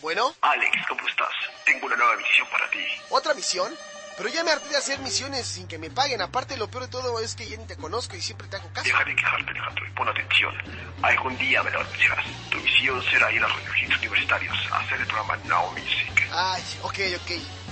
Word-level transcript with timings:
Bueno. 0.00 0.32
Alex, 0.40 0.70
¿cómo 0.88 1.00
estás? 1.08 1.28
Tengo 1.66 1.86
una 1.86 1.96
nueva 1.96 2.16
misión 2.16 2.46
para 2.52 2.70
ti. 2.70 2.78
¿Otra 3.10 3.34
misión? 3.34 3.72
Pero 4.16 4.28
ya 4.28 4.44
me 4.44 4.52
harté 4.52 4.68
de 4.68 4.76
hacer 4.76 5.00
misiones 5.00 5.46
sin 5.46 5.66
que 5.66 5.78
me 5.78 5.90
paguen. 5.90 6.22
Aparte, 6.22 6.56
lo 6.56 6.68
peor 6.68 6.84
de 6.84 6.90
todo 6.90 7.18
es 7.18 7.34
que 7.34 7.48
ya 7.48 7.56
ni 7.56 7.66
te 7.66 7.76
conozco 7.76 8.14
y 8.14 8.20
siempre 8.20 8.46
te 8.46 8.56
hago 8.56 8.68
caso. 8.72 8.84
Deja 8.84 9.02
de 9.02 9.16
quejarte, 9.16 9.50
Alejandro, 9.50 9.84
y 9.84 9.90
pon 9.90 10.08
atención. 10.08 10.54
Algún 11.02 11.36
día 11.38 11.60
me 11.64 11.72
lo 11.72 11.80
anunciarás. 11.80 12.24
Tu 12.50 12.58
misión 12.58 13.02
será 13.10 13.32
ir 13.32 13.42
a 13.42 13.48
los 13.48 13.56
refugios 13.64 13.98
universitarios 13.98 14.56
a 14.70 14.78
hacer 14.78 15.00
el 15.00 15.06
programa 15.08 15.36
Now 15.48 15.72
Music. 15.72 16.28
Ay, 16.32 16.62
ok, 16.82 16.98
ok. 17.20 17.63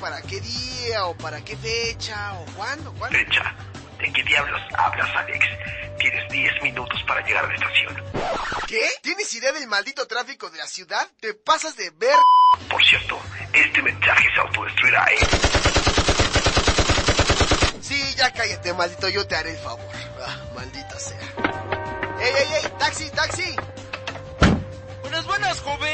¿Para 0.00 0.22
qué 0.22 0.40
día? 0.40 1.04
¿O 1.06 1.16
para 1.18 1.44
qué 1.44 1.56
fecha? 1.56 2.34
¿O 2.34 2.44
cuándo? 2.54 2.92
¿Cuándo? 2.92 3.18
Fecha. 3.18 3.56
¿De 3.98 4.12
qué 4.12 4.22
diablos 4.22 4.60
hablas, 4.72 5.10
Alex? 5.16 5.44
Tienes 5.98 6.30
10 6.30 6.62
minutos 6.62 7.02
para 7.08 7.26
llegar 7.26 7.44
a 7.44 7.48
la 7.48 7.54
estación. 7.54 8.04
¿Qué? 8.68 8.88
¿Tienes 9.02 9.34
idea 9.34 9.50
del 9.50 9.66
maldito 9.66 10.06
tráfico 10.06 10.48
de 10.48 10.58
la 10.58 10.68
ciudad? 10.68 11.04
¿Te 11.18 11.34
pasas 11.34 11.76
de 11.76 11.90
ver? 11.90 12.14
Por 12.70 12.84
cierto, 12.84 13.18
este 13.52 13.82
mensaje 13.82 14.28
se 14.32 14.40
autodestruirá, 14.42 15.06
¿eh? 15.06 15.18
Sí, 17.80 18.14
ya 18.16 18.32
cállate, 18.32 18.72
maldito, 18.74 19.08
yo 19.08 19.26
te 19.26 19.34
haré 19.34 19.50
el 19.50 19.58
favor. 19.58 19.90
Ah, 20.24 20.36
maldita 20.54 21.00
sea. 21.00 21.18
¡Ey, 22.20 22.32
ey, 22.32 22.48
ey! 22.62 22.72
¡Taxi, 22.78 23.10
taxi! 23.10 23.56
Buenas, 25.02 25.26
buenas, 25.26 25.60
joven. 25.60 25.93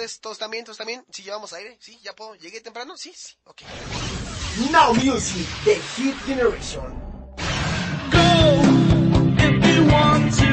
Tardes. 0.00 0.20
¿Todos 0.20 0.38
también? 0.38 0.64
¿Todos 0.64 0.78
también? 0.78 1.04
¿Sí 1.10 1.22
llevamos 1.22 1.52
aire? 1.52 1.76
¿Sí? 1.80 1.98
¿Ya 2.02 2.14
puedo? 2.14 2.34
¿Llegué 2.34 2.60
temprano? 2.60 2.96
Sí, 2.96 3.12
sí. 3.14 3.34
Ok. 3.44 3.62
Now 4.70 4.94
Music, 4.94 5.46
The 5.64 5.74
Hit 5.96 6.16
Generation. 6.26 7.10
want 9.90 10.32
to. 10.34 10.49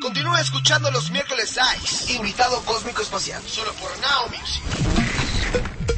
Continúa 0.00 0.40
escuchando 0.40 0.90
los 0.92 1.10
miércoles 1.10 1.58
Ice, 1.82 2.12
invitado 2.12 2.62
cósmico 2.64 3.02
espacial, 3.02 3.42
solo 3.46 3.72
por 3.74 3.90
Now 3.98 4.28
Music. 4.28 5.97